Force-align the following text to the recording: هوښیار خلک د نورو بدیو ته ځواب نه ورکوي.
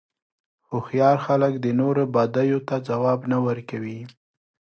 هوښیار 0.69 1.17
خلک 1.25 1.53
د 1.59 1.67
نورو 1.79 2.03
بدیو 2.15 2.59
ته 2.67 2.75
ځواب 2.87 3.19
نه 3.31 3.37
ورکوي. 3.47 3.99